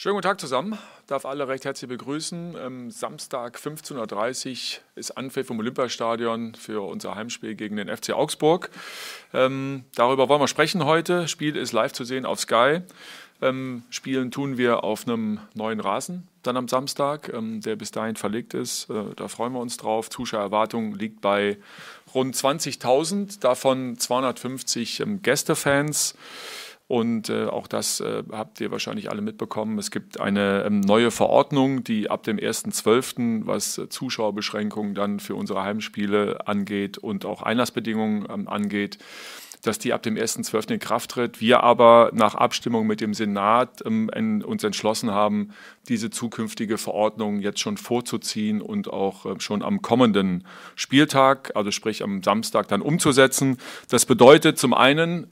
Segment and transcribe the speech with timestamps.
[0.00, 0.78] Schönen guten Tag zusammen.
[1.08, 2.88] Darf alle recht herzlich begrüßen.
[2.88, 8.70] Samstag 15.30 Uhr ist Anpfiff im Olympiastadion für unser Heimspiel gegen den FC Augsburg.
[9.34, 11.26] Ähm, darüber wollen wir sprechen heute.
[11.26, 12.82] Spiel ist live zu sehen auf Sky.
[13.42, 18.14] Ähm, spielen tun wir auf einem neuen Rasen dann am Samstag, ähm, der bis dahin
[18.14, 18.88] verlegt ist.
[18.90, 20.10] Äh, da freuen wir uns drauf.
[20.10, 21.58] Zuschauererwartung liegt bei
[22.14, 26.14] rund 20.000, davon 250 ähm, Gästefans.
[26.88, 29.78] Und äh, auch das äh, habt ihr wahrscheinlich alle mitbekommen.
[29.78, 35.34] Es gibt eine ähm, neue Verordnung, die ab dem 1.12., was äh, Zuschauerbeschränkungen dann für
[35.34, 38.96] unsere Heimspiele angeht und auch Einlassbedingungen ähm, angeht,
[39.62, 40.72] dass die ab dem 1.12.
[40.72, 41.42] in Kraft tritt.
[41.42, 45.50] Wir aber nach Abstimmung mit dem Senat ähm, in, uns entschlossen haben,
[45.88, 52.02] diese zukünftige Verordnung jetzt schon vorzuziehen und auch äh, schon am kommenden Spieltag, also sprich
[52.02, 53.58] am Samstag, dann umzusetzen.
[53.90, 55.26] Das bedeutet zum einen,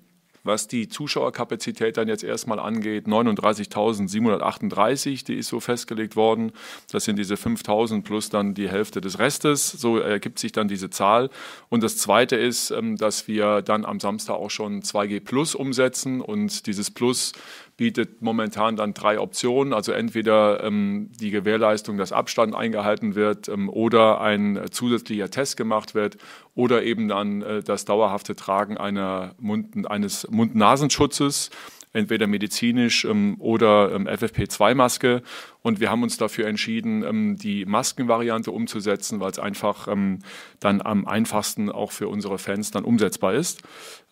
[0.46, 6.52] was die Zuschauerkapazität dann jetzt erstmal angeht, 39.738, die ist so festgelegt worden.
[6.91, 9.70] Das sind diese 5.000 plus dann die Hälfte des Restes.
[9.70, 11.30] So ergibt sich dann diese Zahl.
[11.69, 16.20] Und das Zweite ist, ähm, dass wir dann am Samstag auch schon 2G Plus umsetzen
[16.20, 17.33] und dieses Plus
[17.77, 19.72] bietet momentan dann drei Optionen.
[19.72, 25.94] Also entweder ähm, die Gewährleistung, dass Abstand eingehalten wird ähm, oder ein zusätzlicher Test gemacht
[25.94, 26.16] wird
[26.54, 31.50] oder eben dann äh, das dauerhafte Tragen einer Mund, eines Mund-Nasenschutzes
[31.92, 35.23] entweder medizinisch ähm, oder ähm, FFP2-Maske.
[35.62, 40.20] Und wir haben uns dafür entschieden, ähm, die Maskenvariante umzusetzen, weil es einfach ähm,
[40.61, 43.62] dann am einfachsten auch für unsere Fans dann umsetzbar ist.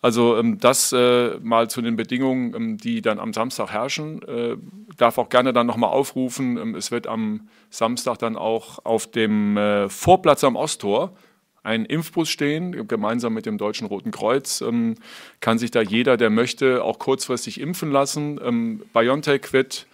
[0.01, 4.21] Also ähm, das äh, mal zu den Bedingungen, ähm, die dann am Samstag herrschen.
[4.23, 4.57] Äh,
[4.97, 6.75] darf auch gerne dann nochmal aufrufen.
[6.75, 11.15] es wird am Samstag dann auch auf dem äh, Vorplatz am Osttor
[11.65, 14.61] ein Impfbus stehen, gemeinsam mit dem Deutschen Roten Kreuz.
[14.61, 14.95] Ähm,
[15.39, 18.39] kann sich da jeder, der möchte, auch kurzfristig impfen lassen.
[18.43, 19.87] Ähm, BioNTech wird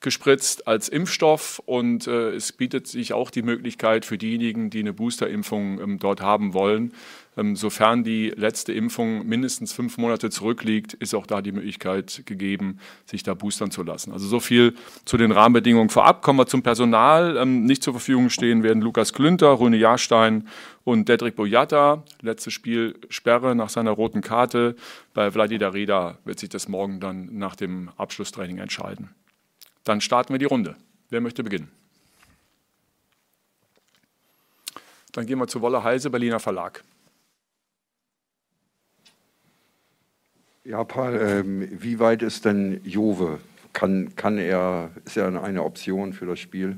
[0.00, 4.92] gespritzt als Impfstoff und äh, es bietet sich auch die Möglichkeit für diejenigen, die eine
[4.92, 6.92] Boosterimpfung ähm, dort haben wollen,
[7.36, 12.78] ähm, sofern die letzte Impfung mindestens fünf Monate zurückliegt, ist auch da die Möglichkeit gegeben,
[13.04, 14.12] sich da boostern zu lassen.
[14.12, 14.74] Also so viel
[15.04, 16.22] zu den Rahmenbedingungen vorab.
[16.22, 17.36] Kommen wir zum Personal.
[17.36, 20.46] Ähm, nicht zur Verfügung stehen werden Lukas Klünter, Rune Jahrstein
[20.84, 22.04] und Dedrick Boyata.
[22.20, 24.76] Letztes Spiel Sperre nach seiner roten Karte.
[25.14, 29.10] Bei Vladimir Reda wird sich das morgen dann nach dem Abschlusstraining entscheiden.
[29.86, 30.74] Dann starten wir die Runde.
[31.10, 31.70] Wer möchte beginnen?
[35.12, 36.82] Dann gehen wir zu Wolle Heise, Berliner Verlag.
[40.64, 43.38] Ja, Paul, ähm, wie weit ist denn Jove?
[43.72, 46.76] Kann, kann er, ist er eine Option für das Spiel?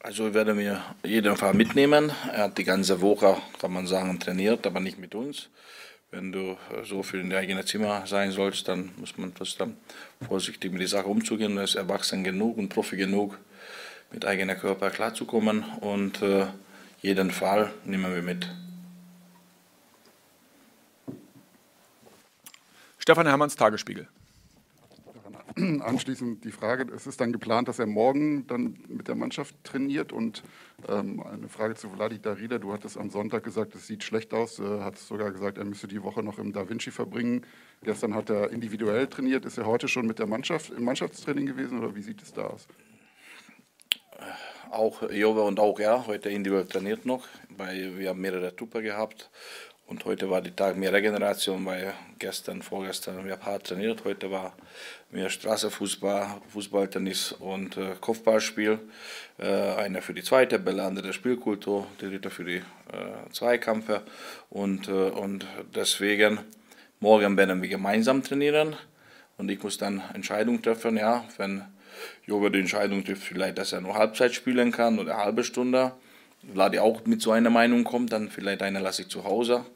[0.00, 2.10] Also ich werde mir jeden Fall mitnehmen.
[2.32, 5.48] Er hat die ganze Woche, kann man sagen, trainiert, aber nicht mit uns
[6.10, 9.76] wenn du äh, so viel in deinem eigenen Zimmer sein sollst, dann muss man trotzdem
[10.26, 11.56] vorsichtig mit der Sache umzugehen.
[11.56, 13.38] Er ist erwachsen genug und Profi genug,
[14.10, 15.64] mit eigenem Körper klarzukommen.
[15.80, 16.46] Und äh,
[17.02, 18.48] jeden Fall nehmen wir mit.
[22.98, 24.08] Stefan Hermanns Tagesspiegel.
[25.82, 30.12] Anschließend die Frage, es ist dann geplant, dass er morgen dann mit der Mannschaft trainiert?
[30.12, 30.42] Und
[30.88, 34.58] ähm, eine Frage zu Vladi Darida, du hattest am Sonntag gesagt, es sieht schlecht aus,
[34.58, 37.44] äh, hat sogar gesagt, er müsste die Woche noch im Da Vinci verbringen.
[37.82, 41.78] Gestern hat er individuell trainiert, ist er heute schon mit der Mannschaft im Mannschaftstraining gewesen
[41.78, 42.68] oder wie sieht es da aus?
[44.70, 47.26] Auch Jove und auch er, heute individuell trainiert noch,
[47.56, 49.30] weil wir haben mehrere Truppe gehabt
[49.88, 54.04] und heute war die Tag mehr Regeneration, weil gestern, vorgestern wir haben hart trainiert.
[54.04, 54.54] Heute war
[55.10, 58.80] mehr Straßenfußball, Fußballtennis und äh, Kopfballspiel.
[59.38, 62.62] Äh, einer für die zweite Bälle, andere Spielkultur, der dritte für die äh,
[63.32, 64.02] Zweikämpfe.
[64.50, 66.40] Und, äh, und deswegen,
[67.00, 68.76] morgen werden wir gemeinsam trainieren.
[69.38, 71.64] Und ich muss dann Entscheidungen treffen, ja, wenn
[72.26, 75.92] Jobe die Entscheidung trifft, vielleicht, dass er nur Halbzeit spielen kann oder eine halbe Stunde
[76.42, 79.66] Ladi auch mit so einer Meinung kommt, dann vielleicht eine lasse ich zu Hause,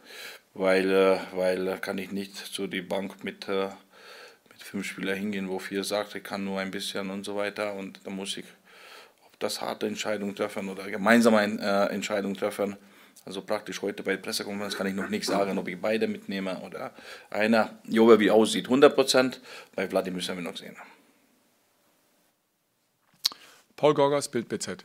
[0.55, 3.69] weil, äh, weil kann ich nicht zu die Bank mit, äh,
[4.50, 7.75] mit fünf Spielern hingehen, wo vier sagt, ich kann nur ein bisschen und so weiter
[7.75, 8.45] und da muss ich
[9.27, 12.77] ob das harte Entscheidung treffen oder gemeinsam eine äh, Entscheidung treffen.
[13.25, 16.60] Also praktisch heute bei der Pressekonferenz kann ich noch nicht sagen, ob ich beide mitnehme
[16.60, 16.92] oder
[17.31, 17.78] einer.
[17.84, 19.41] Jobe wie aussieht 100 Prozent,
[19.77, 20.77] bei Vladimir müssen wir noch sehen.
[23.77, 24.84] Paul Gorgas, Bild BZ.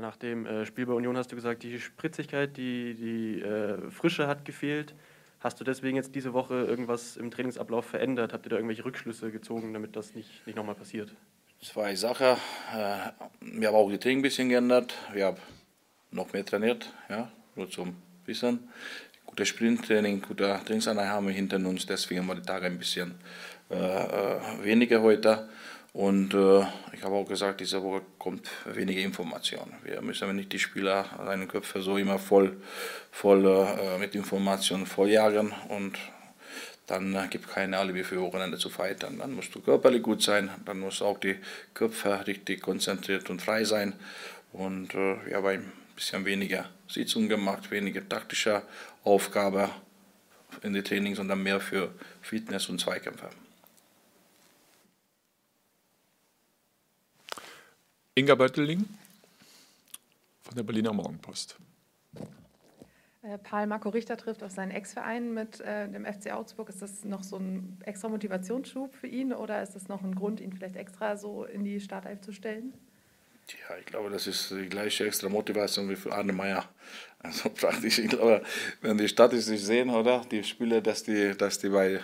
[0.00, 4.26] Nach dem äh, Spiel bei Union hast du gesagt, die Spritzigkeit, die, die äh, Frische
[4.26, 4.94] hat gefehlt.
[5.40, 8.32] Hast du deswegen jetzt diese Woche irgendwas im Trainingsablauf verändert?
[8.32, 11.12] Habt ihr da irgendwelche Rückschlüsse gezogen, damit das nicht, nicht nochmal passiert?
[11.60, 12.36] Zwei Sachen.
[12.74, 13.10] Äh,
[13.40, 14.94] wir haben auch die Training ein bisschen geändert.
[15.12, 15.38] Wir haben
[16.12, 17.96] noch mehr trainiert, ja, nur zum
[18.26, 18.68] Wissen.
[19.26, 23.14] Gutes Sprinttraining, guter Trainingseinheit haben wir hinter uns, deswegen war die Tage ein bisschen
[23.70, 23.76] äh,
[24.62, 25.48] weniger heute.
[25.92, 26.60] Und äh,
[26.94, 29.74] ich habe auch gesagt, diese Woche kommt weniger Information.
[29.84, 32.56] Wir müssen nicht die Spieler seine Köpfe so immer voll,
[33.10, 35.98] voll äh, mit Informationen volljagen und
[36.86, 39.18] dann äh, gibt keine Alibi für Wochenende zu feiern.
[39.18, 41.36] Dann musst du körperlich gut sein, dann muss auch die
[41.74, 43.92] Köpfe richtig konzentriert und frei sein.
[44.52, 48.62] Und äh, wir haben ein bisschen weniger Sitzungen gemacht, weniger taktische
[49.04, 49.68] Aufgabe
[50.62, 53.28] in die Training, sondern mehr für Fitness und Zweikämpfe.
[58.14, 58.84] Inga Bötteling
[60.42, 61.56] von der Berliner Morgenpost.
[63.22, 66.68] Äh, Paul Marco Richter trifft auf seinen Ex-Verein mit äh, dem FC Augsburg.
[66.68, 70.42] Ist das noch so ein extra Motivationsschub für ihn oder ist das noch ein Grund,
[70.42, 72.74] ihn vielleicht extra so in die Startelf zu stellen?
[73.48, 76.68] Ja, ich glaube, das ist die gleiche extra Motivation wie für Arne Meyer.
[77.18, 78.42] Also praktisch, ich glaube,
[78.82, 82.00] wenn die Statistiken sehen, oder, die Spieler, dass die, dass die bei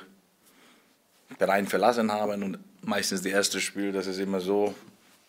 [1.37, 4.75] Verein verlassen haben und meistens die erste Spiel, das ist immer so,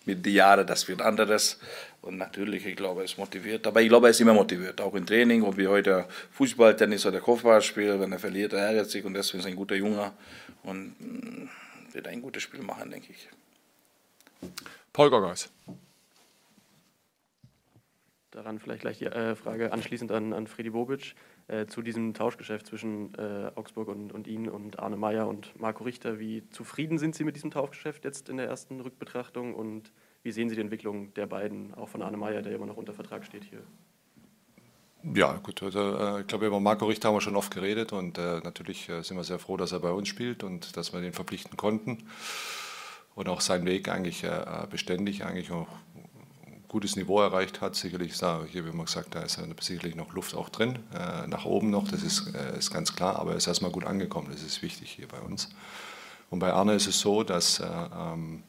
[0.10, 1.60] mit den Jahren, das wird anderes.
[2.02, 3.68] Und natürlich, ich glaube, er ist motiviert.
[3.68, 7.06] Aber ich glaube, er ist immer motiviert, auch im Training, ob wir heute Fußball, Tennis
[7.06, 8.00] oder Kopfball spielen.
[8.00, 10.12] Wenn er verliert, er ärgert sich und deswegen ist er ein guter Junge
[10.64, 11.50] und mm,
[11.94, 13.30] wird ein gutes Spiel machen, denke ich.
[14.94, 15.50] Paul Goggas.
[18.32, 21.16] Daran vielleicht gleich die äh, Frage anschließend an, an Freddy Bobic
[21.50, 25.84] äh, zu diesem Tauschgeschäft zwischen äh, Augsburg und, und Ihnen und Arne Meyer und Marco
[25.84, 26.20] Richter.
[26.20, 29.92] Wie zufrieden sind Sie mit diesem Tauschgeschäft jetzt in der ersten Rückbetrachtung und
[30.22, 32.94] wie sehen Sie die Entwicklung der beiden, auch von Arne Meyer, der immer noch unter
[32.94, 33.64] Vertrag steht hier?
[35.16, 35.64] Ja, gut.
[35.64, 38.90] Also, äh, ich glaube, über Marco Richter haben wir schon oft geredet und äh, natürlich
[38.90, 41.58] äh, sind wir sehr froh, dass er bei uns spielt und dass wir den verpflichten
[41.58, 42.10] konnten.
[43.16, 44.26] Und auch sein Weg eigentlich
[44.70, 45.68] beständig, eigentlich auch
[46.70, 47.76] gutes Niveau erreicht hat.
[47.76, 51.72] Sicherlich, hier wie man gesagt, da ist sicherlich noch Luft auch drin, äh, nach oben
[51.72, 54.62] noch, das ist, äh, ist ganz klar, aber er ist erstmal gut angekommen, das ist
[54.62, 55.50] wichtig hier bei uns.
[56.30, 58.44] Und bei Arne ist es so, dass äh, ähm,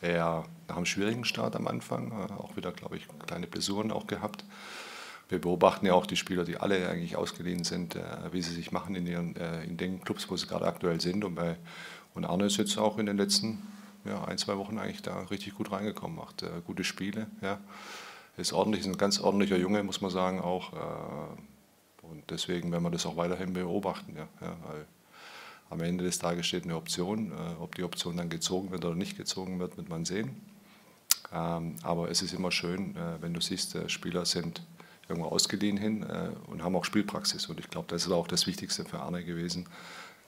[0.00, 4.44] er nach einem schwierigen Start am Anfang, auch wieder, glaube ich, kleine Blessuren auch gehabt.
[5.28, 7.98] Wir beobachten ja auch die Spieler, die alle eigentlich ausgeliehen sind,
[8.30, 11.24] wie sie sich machen in, ihren, in den Clubs, wo sie gerade aktuell sind.
[11.24, 11.56] Und, bei,
[12.14, 13.60] und Arne ist jetzt auch in den letzten
[14.04, 17.26] ja, ein, zwei Wochen eigentlich da richtig gut reingekommen, macht äh, gute Spiele.
[17.40, 17.60] Ja.
[18.36, 20.72] Ist ordentlich, ist ein ganz ordentlicher Junge, muss man sagen auch.
[20.72, 24.16] Äh, und deswegen werden wir das auch weiterhin beobachten.
[24.16, 24.56] Ja, ja,
[25.70, 27.32] am Ende des Tages steht eine Option.
[27.32, 30.40] Äh, ob die Option dann gezogen wird oder nicht gezogen wird, wird man sehen.
[31.32, 34.62] Ähm, aber es ist immer schön, äh, wenn du siehst, äh, Spieler sind
[35.08, 37.46] irgendwo ausgeliehen hin äh, und haben auch Spielpraxis.
[37.46, 39.66] Und ich glaube, das ist auch das Wichtigste für Arne gewesen,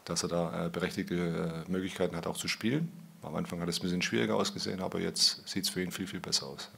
[0.04, 2.90] dass er da berechtigte Möglichkeiten hat, auch zu spielen.
[3.22, 6.06] Am Anfang hat es ein bisschen schwieriger ausgesehen, aber jetzt sieht es für ihn viel,
[6.06, 6.70] viel besser aus.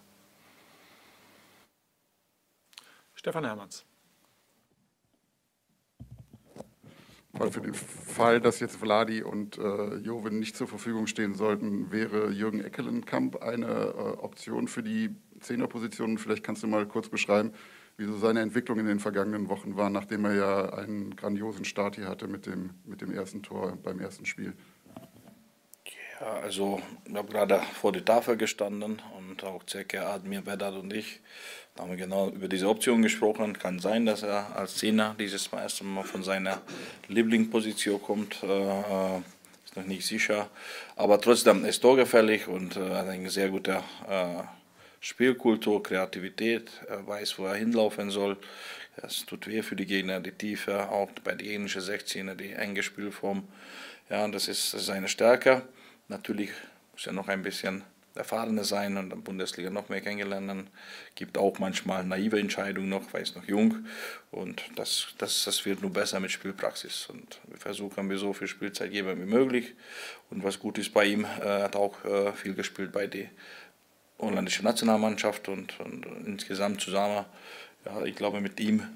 [3.15, 3.85] Stefan Hermanns.
[7.35, 12.31] Für den Fall, dass jetzt Vladi und äh, Joven nicht zur Verfügung stehen sollten, wäre
[12.31, 16.19] Jürgen Eckelenkamp eine äh, Option für die Zehnerposition.
[16.19, 17.53] Vielleicht kannst du mal kurz beschreiben,
[17.97, 21.97] wie so seine Entwicklung in den vergangenen Wochen war, nachdem er ja einen grandiosen Start
[21.97, 24.55] hier hatte mit dem, mit dem ersten Tor beim ersten Spiel.
[26.23, 30.93] Ja, also ich habe gerade vor der Tafel gestanden und auch Zecke, Admir, Vedat und
[30.93, 31.19] ich
[31.77, 33.59] haben wir genau über diese Option gesprochen.
[33.59, 36.63] Kann sein, dass er als Zehner dieses Mal erst Mal von seiner
[37.09, 38.41] Lieblingsposition kommt.
[38.45, 39.19] Äh, äh,
[39.65, 40.49] ist noch nicht sicher.
[40.95, 44.45] Aber trotzdem ist torgefällig und äh, hat eine sehr gute äh,
[45.01, 46.71] Spielkultur, Kreativität.
[46.87, 48.37] Er weiß, wo er hinlaufen soll.
[48.97, 52.85] Es tut weh für die Gegner, die Tiefe, auch bei den gegnerischen 16er, die enge
[52.85, 53.43] Spielform.
[54.09, 55.63] Ja, das ist seine Stärke.
[56.13, 56.51] Natürlich
[56.93, 57.83] muss er noch ein bisschen
[58.15, 60.69] erfahrener sein und der Bundesliga noch mehr kennengelernt.
[61.15, 63.87] Gibt auch manchmal naive Entscheidungen noch, weil er ist noch jung.
[64.31, 67.07] Und das, das, das wird nur besser mit Spielpraxis.
[67.07, 69.73] Und wir versuchen, wir so viel Spielzeit geben wie möglich.
[70.29, 73.29] Und was gut ist bei ihm, er hat auch äh, viel gespielt bei der
[74.19, 77.25] holländischen Nationalmannschaft und, und insgesamt zusammen.
[77.87, 78.87] Ja, ich glaube, mit ihm,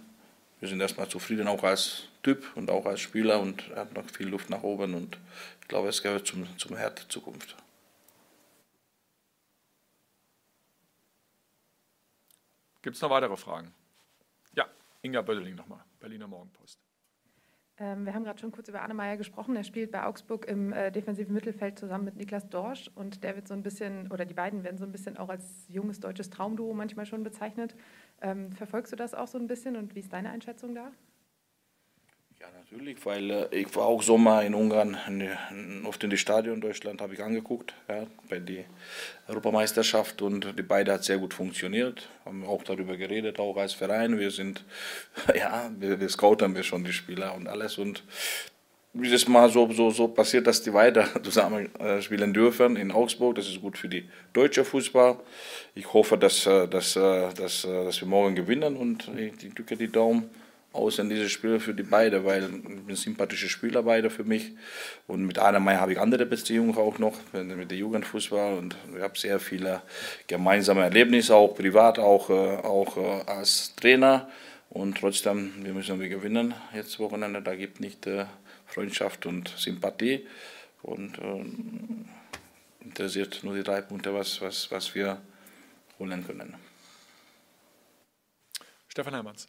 [0.60, 3.40] wir sind erstmal zufrieden, auch als Typ und auch als Spieler.
[3.40, 4.94] Und er hat noch viel Luft nach oben.
[4.94, 5.18] Und
[5.60, 7.56] ich glaube, es gehört zum, zum Herd der Zukunft.
[12.82, 13.74] Gibt es noch weitere Fragen?
[14.54, 14.66] Ja,
[15.02, 16.78] Inga Bödeling nochmal, Berliner Morgenpost.
[17.78, 19.54] Ähm, wir haben gerade schon kurz über Annemeyer gesprochen.
[19.54, 23.48] Er spielt bei Augsburg im äh, defensiven Mittelfeld zusammen mit Niklas Dorsch und der wird
[23.48, 26.72] so ein bisschen, oder die beiden werden so ein bisschen auch als junges deutsches Traumduo
[26.72, 27.74] manchmal schon bezeichnet.
[28.22, 30.90] Ähm, verfolgst du das auch so ein bisschen und wie ist deine Einschätzung da?
[32.40, 36.60] Ja, natürlich, weil äh, ich war auch Sommer in Ungarn, in, oft in die Stadion
[36.60, 38.64] Deutschland habe ich angeguckt, ja, bei der
[39.26, 42.10] Europameisterschaft und die beide hat sehr gut funktioniert.
[42.26, 44.18] Haben auch darüber geredet, auch als Verein.
[44.18, 44.64] Wir sind,
[45.34, 48.04] ja, wir, wir scouten wir schon die Spieler und alles und
[49.02, 53.34] dieses Mal so, so, so passiert, dass die weiter zusammen äh, spielen dürfen in Augsburg.
[53.36, 55.18] Das ist gut für die deutsche Fußball.
[55.74, 59.88] Ich hoffe, dass, äh, dass, äh, dass, dass wir morgen gewinnen und ich drücke die
[59.88, 60.30] Daumen
[60.72, 64.52] aus in dieses Spiel für die beiden, weil sind sympathische Spieler beide für mich.
[65.06, 69.18] Und mit Mai habe ich andere Beziehungen auch noch mit der Jugendfußball und ich habe
[69.18, 69.80] sehr viele
[70.26, 74.28] gemeinsame Erlebnisse, auch privat, auch, auch als Trainer.
[74.68, 77.40] Und trotzdem, wir müssen wir gewinnen jetzt Wochenende.
[77.40, 78.06] Da gibt nicht
[78.66, 80.26] Freundschaft und Sympathie
[80.82, 82.08] und ähm,
[82.80, 85.20] interessiert nur die drei Punkte, was, was, was wir
[85.98, 86.54] holen können.
[88.88, 89.48] Stefan Hermanns.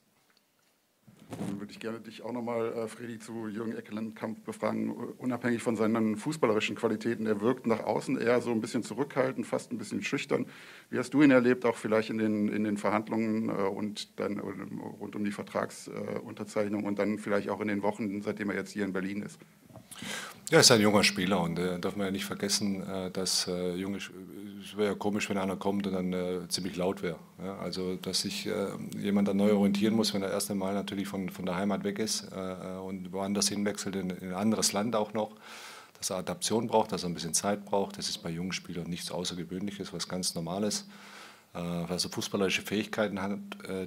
[1.29, 4.91] Dann würde ich gerne dich auch nochmal, äh, Fredi, zu Jürgen Eckelenkamp befragen.
[4.91, 9.71] Unabhängig von seinen fußballerischen Qualitäten, er wirkt nach außen eher so ein bisschen zurückhaltend, fast
[9.71, 10.45] ein bisschen schüchtern.
[10.89, 14.39] Wie hast du ihn erlebt, auch vielleicht in den, in den Verhandlungen äh, und dann
[14.39, 18.85] rund um die Vertragsunterzeichnung und dann vielleicht auch in den Wochen, seitdem er jetzt hier
[18.85, 19.37] in Berlin ist?
[20.49, 23.75] Ja, ist ein junger Spieler und äh, darf man ja nicht vergessen, äh, dass äh,
[23.75, 27.17] junge, es wäre ja komisch, wenn einer kommt und dann äh, ziemlich laut wäre.
[27.43, 31.09] Ja, also, dass sich äh, jemand dann neu orientieren muss, wenn er erst einmal natürlich
[31.09, 34.95] von, von der Heimat weg ist äh, und woanders hinwechselt, in, in, ein anderes Land
[34.95, 35.31] auch noch,
[35.97, 37.97] dass er Adaption braucht, dass er ein bisschen Zeit braucht.
[37.97, 40.85] Das ist bei jungen Spielern nichts Außergewöhnliches, was ganz Normales.
[41.53, 43.39] Dass er fußballerische Fähigkeiten hat,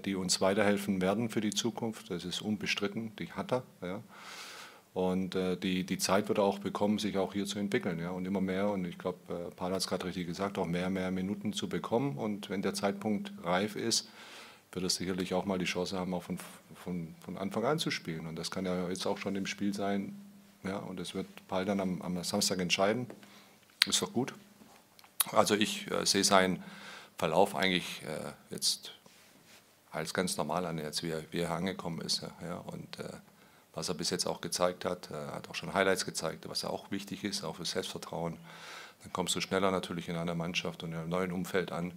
[0.04, 3.62] die uns weiterhelfen werden für die Zukunft, das ist unbestritten, die hat er.
[3.80, 4.00] Ja.
[4.92, 8.00] Und äh, die, die Zeit wird er auch bekommen, sich auch hier zu entwickeln.
[8.00, 8.10] Ja?
[8.10, 10.90] Und immer mehr, und ich glaube, äh, Paul hat es gerade richtig gesagt, auch mehr,
[10.90, 12.18] mehr Minuten zu bekommen.
[12.18, 14.08] Und wenn der Zeitpunkt reif ist,
[14.72, 16.38] wird er sicherlich auch mal die Chance haben, auch von,
[16.74, 18.26] von, von Anfang an zu spielen.
[18.26, 20.16] Und das kann ja jetzt auch schon im Spiel sein.
[20.64, 20.78] Ja?
[20.78, 23.06] Und das wird Paul dann am, am Samstag entscheiden.
[23.86, 24.34] Ist doch gut.
[25.30, 26.64] Also ich äh, sehe seinen
[27.16, 28.94] Verlauf eigentlich äh, jetzt
[29.92, 32.22] als ganz normal an, jetzt wie er, wie er angekommen ist.
[32.42, 32.56] Ja?
[32.66, 33.12] Und äh,
[33.80, 35.10] was er bis jetzt auch gezeigt hat.
[35.10, 38.36] Er hat auch schon Highlights gezeigt, was auch wichtig ist, auch für Selbstvertrauen.
[39.02, 41.94] Dann kommst du schneller natürlich in einer Mannschaft und in einem neuen Umfeld an.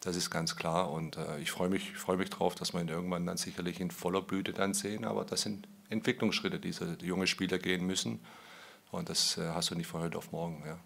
[0.00, 2.88] Das ist ganz klar und äh, ich freue mich, freu mich darauf, dass wir ihn
[2.88, 5.04] irgendwann dann sicherlich in voller Blüte dann sehen.
[5.04, 8.24] Aber das sind Entwicklungsschritte, die diese junge Spieler gehen müssen.
[8.90, 10.62] Und das äh, hast du nicht von heute auf morgen.
[10.64, 10.78] Ja.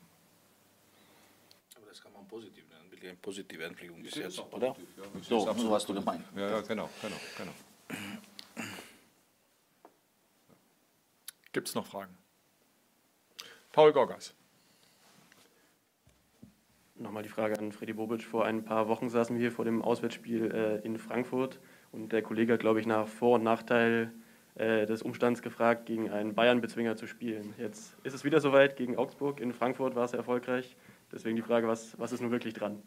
[1.76, 4.74] Aber das kann man positiv nennen, eine positive Entwicklung bis jetzt, oder?
[4.96, 6.24] Ja, so, so hast du gemeint.
[6.34, 7.52] Ja, ja, genau, genau, genau.
[11.52, 12.16] Gibt es noch Fragen?
[13.72, 14.34] Paul Gorgas.
[16.96, 18.22] Nochmal die Frage an Freddy Bobic.
[18.22, 21.58] Vor ein paar Wochen saßen wir hier vor dem Auswärtsspiel äh, in Frankfurt
[21.90, 24.12] und der Kollege hat, glaube ich, nach Vor- und Nachteil
[24.54, 27.54] äh, des Umstands gefragt, gegen einen Bayern-Bezwinger zu spielen.
[27.58, 29.40] Jetzt ist es wieder soweit, gegen Augsburg.
[29.40, 30.76] In Frankfurt war es erfolgreich.
[31.10, 32.82] Deswegen die Frage, was, was ist nun wirklich dran?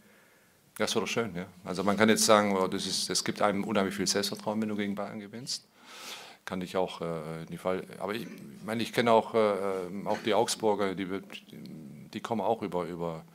[0.78, 1.46] Das war doch schön, ja.
[1.64, 4.70] Also man kann jetzt sagen, oh, das, ist, das gibt einem unheimlich viel Selbstvertrauen, wenn
[4.70, 5.68] du gegen Bayern gewinnst
[6.46, 7.84] kann ich auch äh, die Fall.
[8.00, 8.28] Aber ich
[8.64, 11.08] meine, ich kenne auch, äh, auch die Augsburger, die,
[12.14, 13.26] die kommen auch über, über,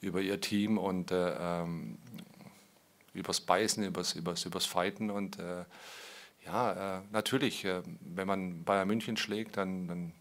[0.00, 1.98] über ihr Team und äh, ähm,
[3.14, 5.64] übers Beißen, übers, übers, übers Fighten und äh,
[6.44, 10.12] ja, äh, natürlich, äh, wenn man Bayern München schlägt, dann, dann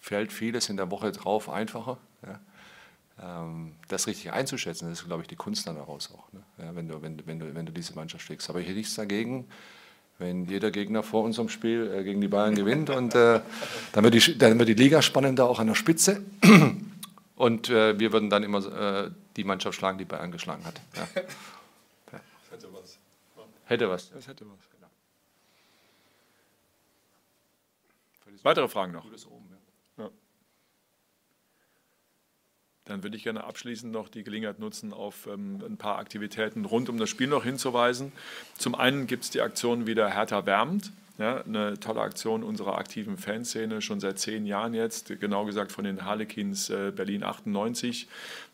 [0.00, 1.98] fällt vieles in der Woche drauf einfacher.
[2.26, 2.40] Ja.
[3.20, 6.42] Ähm, das richtig einzuschätzen, das ist, glaube ich, die Kunst dann daraus auch, ne?
[6.58, 8.48] ja, wenn, du, wenn, wenn, du, wenn du diese Mannschaft schlägst.
[8.48, 9.48] Aber ich hätte nichts dagegen,
[10.18, 12.90] wenn jeder Gegner vor unserem Spiel äh, gegen die Bayern gewinnt.
[12.90, 13.40] Und äh,
[13.92, 16.22] dann, wird die, dann wird die Liga spannender auch an der Spitze.
[17.36, 18.58] Und äh, wir würden dann immer
[19.06, 20.80] äh, die Mannschaft schlagen, die Bayern geschlagen hat.
[20.96, 21.22] Ja.
[22.10, 22.20] Ja.
[22.50, 22.98] Hätte was.
[23.66, 24.10] Hätte was.
[24.10, 24.88] Das hätte was, genau.
[28.42, 29.04] Weitere Fragen noch?
[32.88, 36.88] Dann würde ich gerne abschließend noch die Gelegenheit nutzen, auf ähm, ein paar Aktivitäten rund
[36.88, 38.12] um das Spiel noch hinzuweisen.
[38.56, 40.90] Zum einen gibt es die Aktion wieder Hertha wärmt.
[41.18, 45.82] Ja, eine tolle Aktion unserer aktiven Fanszene, schon seit zehn Jahren jetzt, genau gesagt von
[45.82, 48.06] den Harlequins äh, Berlin 98,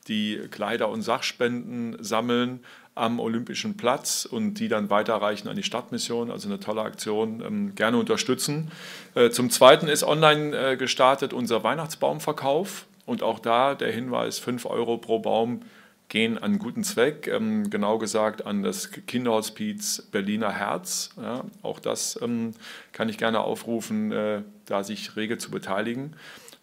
[0.08, 2.60] die Kleider und Sachspenden sammeln
[2.94, 6.30] am Olympischen Platz und die dann weiterreichen an die Stadtmission.
[6.30, 8.70] Also eine tolle Aktion, ähm, gerne unterstützen.
[9.14, 12.86] Äh, zum Zweiten ist online äh, gestartet unser Weihnachtsbaumverkauf.
[13.06, 15.61] Und auch da der Hinweis, 5 Euro pro Baum
[16.08, 21.11] gehen an guten Zweck, ähm, genau gesagt an das Kinderhospiz Berliner Herz.
[21.20, 22.52] Ja, auch das ähm,
[22.92, 26.14] kann ich gerne aufrufen, äh, da sich rege zu beteiligen.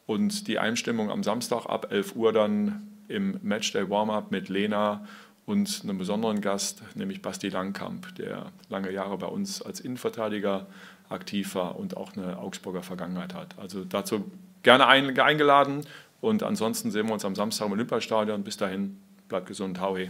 [0.05, 5.05] Und die Einstimmung am Samstag ab 11 Uhr dann im Matchday Warm-Up mit Lena
[5.45, 10.67] und einem besonderen Gast, nämlich Basti Langkamp, der lange Jahre bei uns als Innenverteidiger
[11.09, 13.57] aktiv war und auch eine Augsburger Vergangenheit hat.
[13.59, 14.31] Also dazu
[14.63, 15.85] gerne eingeladen
[16.21, 18.43] und ansonsten sehen wir uns am Samstag im Olympiastadion.
[18.43, 19.81] Bis dahin, bleibt gesund.
[19.81, 20.09] Hau he.